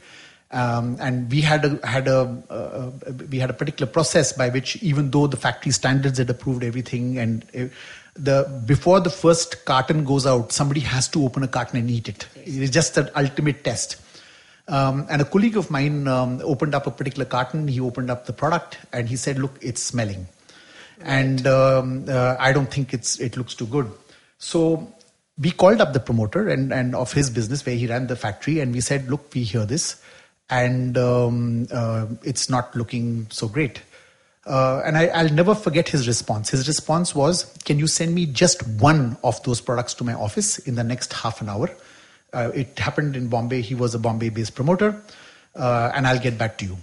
[0.50, 2.90] Um, and we had a had a uh,
[3.28, 7.18] we had a particular process by which, even though the factory standards had approved everything,
[7.18, 7.64] and uh,
[8.14, 12.08] the before the first carton goes out, somebody has to open a carton and eat
[12.08, 12.28] it.
[12.36, 13.96] It's just an ultimate test.
[14.66, 17.68] Um, and a colleague of mine um, opened up a particular carton.
[17.68, 20.26] He opened up the product and he said, "Look, it's smelling,
[21.02, 23.90] and um, uh, I don't think it's it looks too good."
[24.38, 24.90] So
[25.38, 28.60] we called up the promoter and, and of his business where he ran the factory,
[28.60, 30.00] and we said, "Look, we hear this,
[30.48, 33.82] and um, uh, it's not looking so great."
[34.46, 36.50] Uh, and I, I'll never forget his response.
[36.50, 40.58] His response was, "Can you send me just one of those products to my office
[40.58, 41.68] in the next half an hour?"
[42.34, 43.60] Uh, it happened in Bombay.
[43.60, 45.00] He was a Bombay-based promoter,
[45.54, 46.76] uh, and I'll get back to you.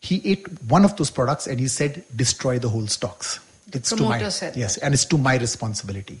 [0.00, 3.40] He ate one of those products and he said, "Destroy the whole stocks."
[3.72, 6.20] It's to promoter my said yes, and it's to my responsibility.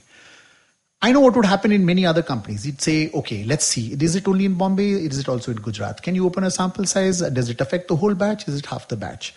[1.00, 2.64] I know what would happen in many other companies.
[2.64, 3.92] He'd say, "Okay, let's see.
[3.92, 4.90] Is it only in Bombay?
[4.90, 6.02] Is it also in Gujarat?
[6.02, 7.20] Can you open a sample size?
[7.20, 8.48] Does it affect the whole batch?
[8.48, 9.32] Is it half the batch?"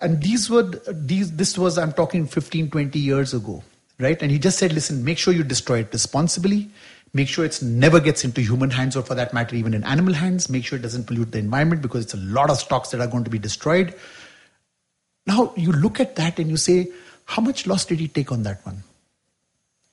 [0.00, 1.32] And these were these.
[1.32, 3.62] This was I'm talking 15, 20 years ago,
[3.98, 4.20] right?
[4.20, 6.70] And he just said, "Listen, make sure you destroy it responsibly."
[7.14, 10.14] Make sure it never gets into human hands or for that matter, even in animal
[10.14, 10.48] hands.
[10.48, 13.06] Make sure it doesn't pollute the environment because it's a lot of stocks that are
[13.06, 13.94] going to be destroyed.
[15.26, 16.88] Now you look at that and you say,
[17.24, 18.82] how much loss did he take on that one?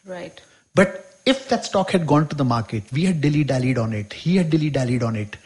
[0.06, 0.41] Right.
[0.73, 4.13] But if that stock had gone to the market, we had dilly dallied on it,
[4.13, 5.38] he had dilly dallied on it,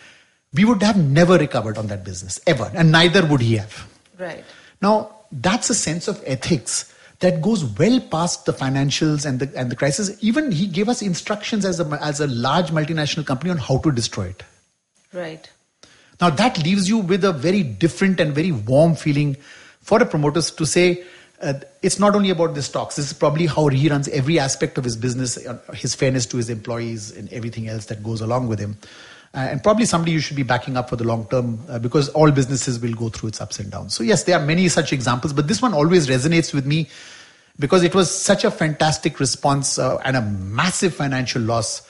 [0.53, 3.87] we would have never recovered on that business ever, and neither would he have.
[4.17, 4.43] Right.
[4.81, 9.71] Now, that's a sense of ethics that goes well past the financials and the and
[9.71, 10.17] the crisis.
[10.21, 13.91] Even he gave us instructions as a as a large multinational company on how to
[13.91, 14.43] destroy it.
[15.13, 15.49] Right.
[16.21, 19.37] Now that leaves you with a very different and very warm feeling
[19.81, 21.03] for the promoters to say
[21.41, 22.95] uh, it's not only about the stocks.
[22.95, 26.37] This is probably how he runs every aspect of his business, uh, his fairness to
[26.37, 28.77] his employees, and everything else that goes along with him.
[29.33, 32.09] Uh, and probably somebody you should be backing up for the long term uh, because
[32.09, 33.93] all businesses will go through its ups and downs.
[33.93, 36.89] So yes, there are many such examples, but this one always resonates with me
[37.59, 41.87] because it was such a fantastic response uh, and a massive financial loss.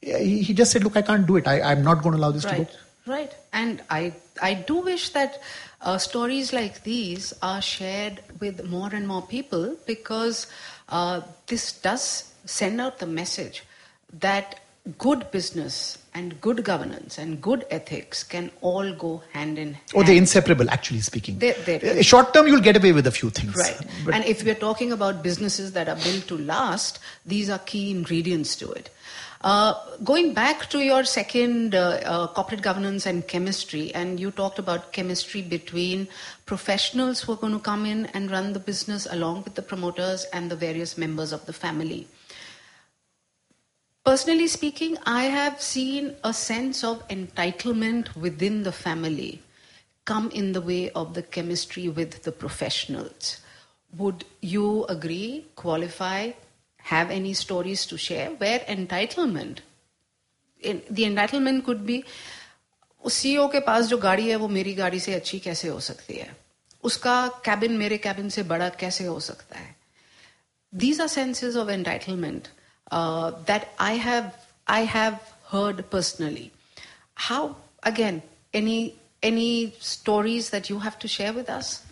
[0.00, 1.46] He, just said, "Look, I can't do it.
[1.46, 3.34] I, I'm not going to allow this to go." Right, right.
[3.52, 5.42] And I, I do wish that
[5.82, 10.46] uh, stories like these are shared with more and more people because
[10.88, 13.64] uh, this does send out the message
[14.20, 14.60] that
[14.96, 19.94] good business and good governance and good ethics can all go hand in hand.
[19.94, 21.38] Or they're inseparable, actually speaking.
[21.38, 23.54] They're- they're- Uh, Short term, you'll get away with a few things.
[23.64, 23.78] Right.
[24.04, 26.98] But and if we're talking about businesses that are built to last,
[27.34, 28.90] these are key ingredients to it.
[29.50, 34.58] Uh, going back to your second uh, uh, corporate governance and chemistry, and you talked
[34.62, 36.08] about chemistry between
[36.52, 40.24] professionals who are going to come in and run the business along with the promoters
[40.32, 42.00] and the various members of the family
[44.07, 49.41] Personally speaking, I have seen a sense of entitlement within the family
[50.03, 53.37] come in the way of the chemistry with the professionals.
[53.97, 56.31] Would you agree, qualify,
[56.77, 59.59] have any stories to share where entitlement,
[60.59, 62.03] in, the entitlement could be
[63.05, 66.15] उस CEO के पास जो गाड़ी है वो मेरी गाड़ी से अच्छी कैसे हो सकती
[66.15, 66.29] है
[66.83, 69.75] उसका कैबिन मेरे कैबिन से बड़ा कैसे हो सकता है
[70.73, 72.47] these are senses of entitlement
[72.90, 75.20] uh, that I have I have
[75.50, 76.52] heard personally.
[77.14, 78.22] How again
[78.54, 81.84] any any stories that you have to share with us?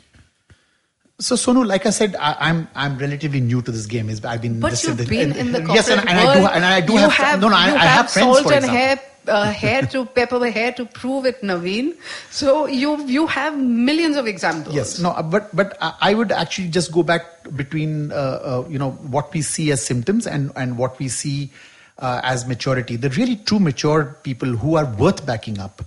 [1.18, 4.10] So Sonu, like I said, I, I'm I'm relatively new to this game.
[4.10, 6.46] Is I've been But you've the- been in the corporate yes, and, and I do
[6.46, 9.02] and I do you have, no, no, I, I have friends for example.
[9.28, 11.96] Uh, hair to pepper hair to prove it, Naveen.
[12.30, 14.74] So you you have millions of examples.
[14.74, 18.78] Yes, no, uh, but but I would actually just go back between uh, uh, you
[18.78, 21.50] know what we see as symptoms and and what we see
[21.98, 22.96] uh, as maturity.
[22.96, 25.82] The really true mature people who are worth backing up,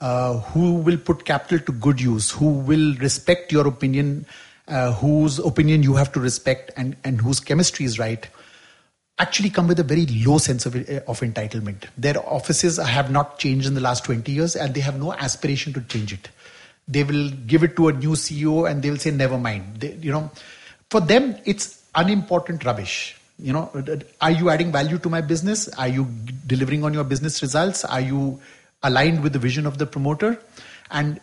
[0.00, 4.26] uh, who will put capital to good use, who will respect your opinion,
[5.00, 8.28] whose opinion you have to respect, and and whose chemistry is right
[9.18, 11.84] actually come with a very low sense of, eh, of entitlement.
[11.96, 15.72] Their offices have not changed in the last 20 years and they have no aspiration
[15.74, 16.28] to change it.
[16.88, 19.80] They will give it to a new CEO and they will say, never mind.
[19.80, 20.30] They, you know,
[20.90, 23.16] for them, it's unimportant rubbish.
[23.38, 23.70] You know,
[24.20, 25.68] are you adding value to my business?
[25.68, 26.06] Are you
[26.46, 27.84] delivering on your business results?
[27.84, 28.40] Are you
[28.82, 30.40] aligned with the vision of the promoter?
[30.90, 31.20] And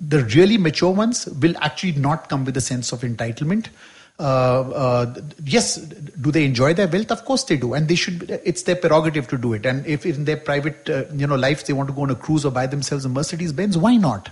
[0.00, 3.68] the really mature ones will actually not come with a sense of entitlement.
[4.20, 7.12] Uh, uh, yes, do they enjoy their wealth?
[7.12, 8.40] Of course they do, and they should.
[8.44, 9.64] It's their prerogative to do it.
[9.64, 12.16] And if in their private, uh, you know, life they want to go on a
[12.16, 14.28] cruise or buy themselves a Mercedes Benz, why not?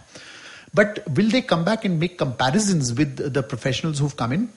[0.74, 4.52] But will they come back and make comparisons with the professionals who've come in?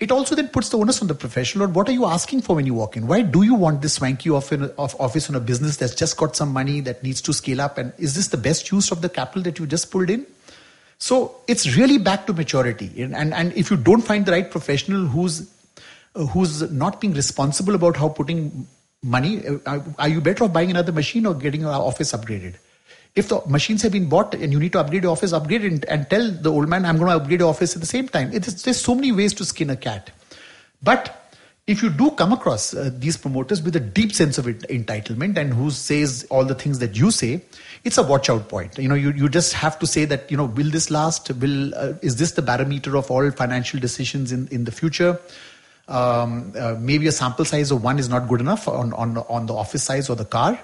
[0.00, 1.68] It also then puts the onus on the professional.
[1.68, 3.06] What are you asking for when you walk in?
[3.06, 6.80] Why do you want this swanky office on a business that's just got some money
[6.80, 7.78] that needs to scale up?
[7.78, 10.26] And is this the best use of the capital that you just pulled in?
[11.02, 12.88] So it's really back to maturity.
[13.02, 15.50] And, and, and if you don't find the right professional who's,
[16.14, 18.68] uh, who's not being responsible about how putting
[19.02, 22.54] money, uh, are you better off buying another machine or getting your office upgraded?
[23.16, 25.84] If the machines have been bought and you need to upgrade your office, upgrade it
[25.88, 28.32] and, tell the old man, I'm going to upgrade your office at the same time.
[28.32, 30.12] It is, there's so many ways to skin a cat.
[30.84, 31.21] But
[31.66, 35.36] if you do come across uh, these promoters with a deep sense of it, entitlement
[35.36, 37.40] and who says all the things that you say,
[37.84, 38.76] it's a watch out point.
[38.78, 41.30] You know, you, you just have to say that, you know, will this last?
[41.36, 45.20] Will uh, Is this the barometer of all financial decisions in, in the future?
[45.86, 49.46] Um, uh, maybe a sample size of one is not good enough on, on, on
[49.46, 50.58] the office size or the car.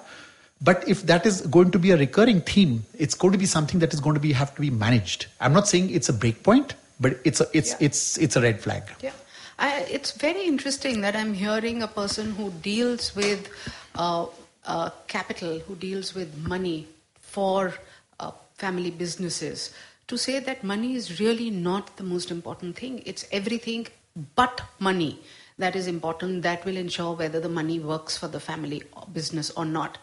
[0.60, 3.78] But if that is going to be a recurring theme, it's going to be something
[3.80, 5.26] that is going to be have to be managed.
[5.40, 7.76] I'm not saying it's a break point, but it's a it's Yeah.
[7.80, 8.82] it's it's a red flag.
[9.00, 9.12] Yeah.
[9.58, 13.48] I, it's very interesting that I'm hearing a person who deals with
[13.96, 14.26] uh,
[14.64, 16.86] uh, capital, who deals with money
[17.20, 17.74] for
[18.20, 19.74] uh, family businesses,
[20.06, 23.02] to say that money is really not the most important thing.
[23.04, 23.88] It's everything
[24.36, 25.20] but money
[25.58, 29.50] that is important, that will ensure whether the money works for the family or business
[29.50, 29.98] or not.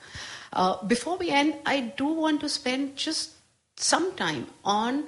[0.51, 3.31] Uh, before we end, I do want to spend just
[3.77, 5.05] some time on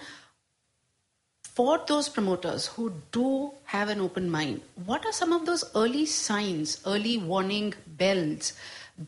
[1.57, 6.05] for those promoters who do have an open mind, what are some of those early
[6.05, 8.53] signs, early warning bells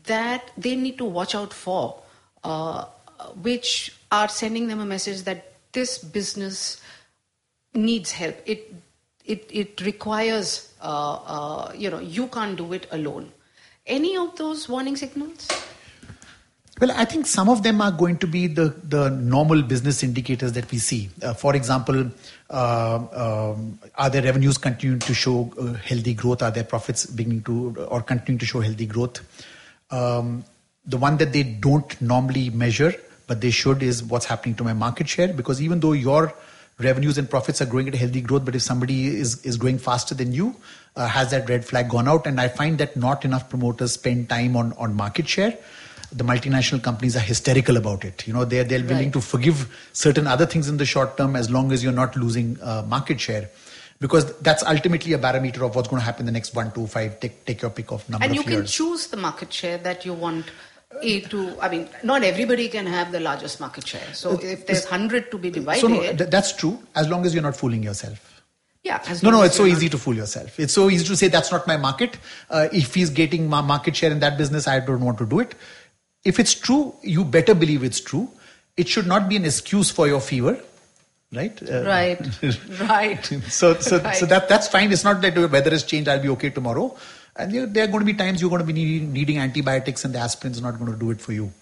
[0.04, 2.02] that they need to watch out for,
[2.42, 2.86] uh,
[3.42, 6.82] which are sending them a message that this business
[7.72, 8.42] needs help?
[8.46, 8.74] It
[9.24, 13.30] it it requires, uh, uh, you know, you can't do it alone.
[13.86, 15.46] Any of those warning signals?
[16.80, 20.52] Well, I think some of them are going to be the, the normal business indicators
[20.52, 21.10] that we see.
[21.22, 22.10] Uh, for example,
[22.48, 26.40] uh, um, are their revenues continuing to show uh, healthy growth?
[26.40, 29.20] Are their profits beginning to or continuing to show healthy growth?
[29.90, 30.42] Um,
[30.86, 32.94] the one that they don't normally measure,
[33.26, 35.28] but they should, is what's happening to my market share.
[35.28, 36.32] Because even though your
[36.78, 39.76] revenues and profits are growing at a healthy growth, but if somebody is, is growing
[39.76, 40.56] faster than you,
[40.96, 42.26] uh, has that red flag gone out?
[42.26, 45.58] And I find that not enough promoters spend time on, on market share
[46.12, 48.26] the multinational companies are hysterical about it.
[48.26, 49.12] You know, they're they're willing Right.
[49.12, 52.58] to forgive certain other things in the short term as long as you're not losing
[52.62, 53.48] uh, market share.
[54.04, 56.86] because that's ultimately a barometer of what's going to happen in the next one, two,
[56.92, 57.16] five.
[57.24, 58.72] Take take your pick of number And of you can years.
[58.76, 60.46] choose the market share that you want
[61.08, 64.08] A to, I mean, not everybody can have the largest market share.
[64.20, 67.34] So if there's 100 to be divided, so no, th- that's true as long as
[67.34, 68.24] you're not fooling yourself.
[68.84, 68.98] yeah.
[69.22, 70.58] No, no, it's so easy not- to fool yourself.
[70.58, 72.16] It's so easy to say that's not my market.
[72.48, 75.40] Uh, if he's getting my market share in that business, I don't want to do
[75.46, 75.54] it.
[76.24, 78.28] If it's true, you better believe it's true.
[78.76, 80.58] It should not be an excuse for your fever,
[81.32, 81.60] right?
[81.62, 82.20] Uh, Right,
[82.80, 83.24] right.
[83.48, 84.16] so, so, Right.
[84.16, 84.92] so that that's fine.
[84.92, 86.08] It's not that the weather has changed.
[86.08, 86.96] I'll be okay tomorrow.
[87.36, 90.04] And there, there are going to be times you're going to be needing, needing antibiotics,
[90.04, 91.52] and the aspirin's not going to do it for you.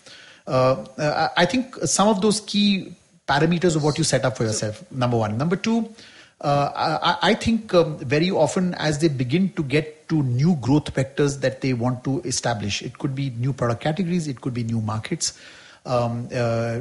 [0.46, 2.94] Uh, uh, I think some of those key
[3.28, 4.82] parameters of what you set up for yourself.
[4.90, 5.36] Number one.
[5.36, 5.94] Number two.
[6.40, 6.70] Uh,
[7.02, 11.40] I, I think um, very often as they begin to get to new growth vectors
[11.40, 14.80] that they want to establish, it could be new product categories, it could be new
[14.80, 15.38] markets,
[15.84, 16.80] um, uh,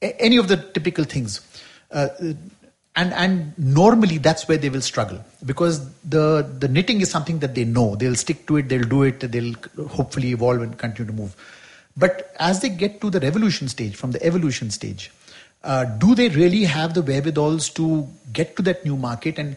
[0.00, 1.40] any of the typical things.
[1.90, 2.08] Uh,
[2.96, 7.54] and and normally that's where they will struggle because the the knitting is something that
[7.54, 9.54] they know they'll stick to it they'll do it they'll
[9.88, 11.36] hopefully evolve and continue to move
[11.96, 15.10] but as they get to the revolution stage from the evolution stage
[15.66, 19.38] uh, do they really have the wherewithals to get to that new market?
[19.38, 19.56] And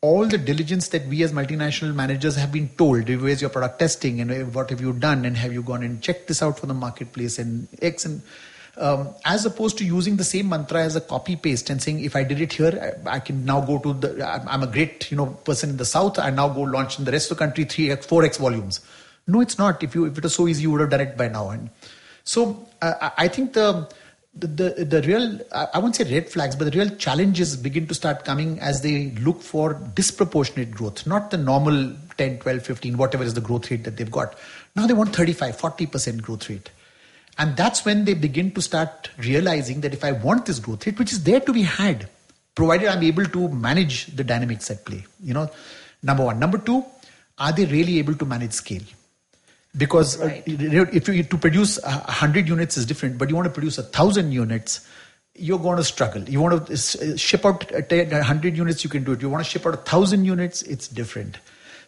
[0.00, 4.20] all the diligence that we as multinational managers have been told where's your product testing?
[4.20, 5.24] And uh, what have you done?
[5.24, 7.38] And have you gone and checked this out for the marketplace?
[7.38, 8.22] And x and
[8.76, 12.14] um, as opposed to using the same mantra as a copy paste and saying if
[12.14, 15.16] i did it here I, I can now go to the I'm- a great you
[15.16, 16.20] know person in the south.
[16.20, 18.80] I now go launch in the rest of the country 3x 4x volumes.
[19.26, 19.82] No it's not.
[19.82, 21.50] If you if it was so easy you would have done it by now.
[21.50, 21.70] And
[22.22, 23.88] so uh, i think the
[24.38, 27.94] the, the, the real I won't say red flags but the real challenges begin to
[27.94, 33.24] start coming as they look for disproportionate growth not the normal 10 12 15 whatever
[33.24, 34.34] is the growth rate that they've got
[34.76, 36.70] now they want 35 40% growth rate
[37.38, 40.98] and that's when they begin to start realizing that if I want this growth rate,
[40.98, 42.08] which is there to be had,
[42.56, 45.48] provided I'm able to manage the dynamics at play, you know,
[46.02, 46.40] number one.
[46.40, 46.84] Number two,
[47.38, 48.82] are they really able to manage scale?
[49.76, 50.42] Because uh, Right.
[50.46, 53.82] if you to produce a hundred units is different, but you want to produce a
[53.82, 54.86] thousand units,
[55.34, 56.22] you're going to struggle.
[56.22, 59.22] You want to uh, ship out a hundred units, you can do it.
[59.22, 61.38] You want to ship out a thousand units, it's different.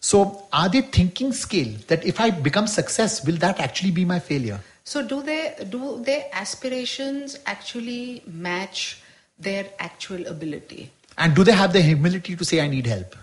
[0.00, 4.18] So, are they thinking scale that if I become success, will that actually be my
[4.18, 4.60] failure?
[4.84, 9.02] So do they do their aspirations actually match
[9.38, 10.90] their actual ability?
[11.18, 13.14] And do they have the humility to say, I need help?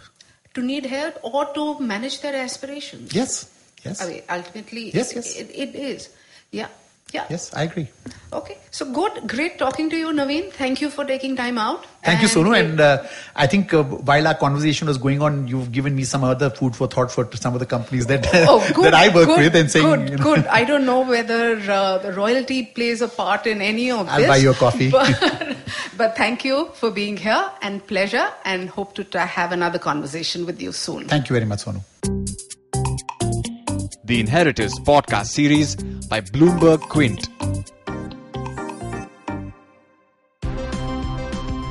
[0.53, 3.13] To need help or to manage their aspirations?
[3.13, 3.51] Yes.
[3.87, 4.01] Yes.
[4.01, 5.35] I mean, ultimately, Yes, yes.
[5.35, 6.09] It, it is.
[6.51, 6.67] Yeah.
[7.13, 7.25] Yeah.
[7.29, 7.87] Yes, I agree.
[8.33, 8.57] Okay.
[8.71, 9.29] So good.
[9.29, 10.51] Great talking to you, Naveen.
[10.51, 11.85] Thank you for taking time out.
[12.03, 12.57] Thank you, Sonu.
[12.57, 16.25] And uh, I think uh, while our conversation was going on, you've given me some
[16.25, 19.27] other food for thought for some of the companies that Oh, good, that I work
[19.27, 20.45] good, with, and saying, good, you know, good.
[20.47, 24.27] I don't know whether uh, the royalty plays a part in any of I'll this.
[24.27, 24.91] buy you a coffee.
[24.91, 25.55] But,
[25.97, 30.61] but thank you for being here and pleasure, and hope to have another conversation with
[30.61, 31.07] you soon.
[31.07, 32.16] Thank you very much, Sonu.
[34.07, 37.27] The Inheritors podcast series by Bloomberg Quint.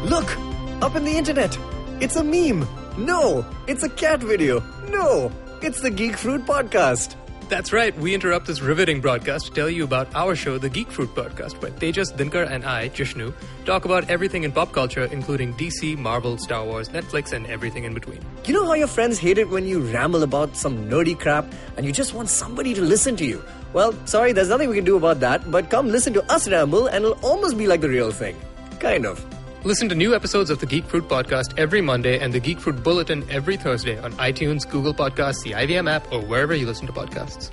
[0.05, 0.37] Look!
[0.83, 1.59] Up in the internet!
[2.03, 2.69] It's a meme!
[2.99, 3.43] No!
[3.67, 4.63] It's a cat video!
[4.91, 5.33] No!
[5.63, 7.17] It's the Geek Fruit Podcast!
[7.49, 7.97] That's right.
[7.97, 11.63] We interrupt this riveting broadcast to tell you about our show, The Geek Fruit Podcast,
[11.63, 13.33] where Tejas, Dinkar, and I, Jishnu,
[13.65, 17.95] talk about everything in pop culture, including DC, Marvel, Star Wars, Netflix, and everything in
[17.95, 18.19] between.
[18.47, 21.87] You know how your friends hate it when you ramble about some nerdy crap and
[21.87, 23.45] you just want somebody to listen to you?
[23.73, 26.89] Well, sorry, there's nothing we can do about that, but come listen to us ramble
[26.89, 28.35] and it'll almost be like the real thing.
[28.81, 29.25] Kind of.
[29.67, 32.81] Listen to new episodes of The Geek Fruit Podcast every Monday and The Geek Fruit
[32.85, 36.93] Bulletin every Thursday on iTunes, Google Podcasts, the IVM app, or wherever you listen to
[36.93, 37.51] podcasts.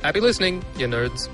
[0.00, 1.28] Happy listening, you nerds.